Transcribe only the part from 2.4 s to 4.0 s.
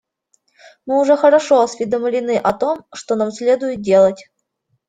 том, что нам следует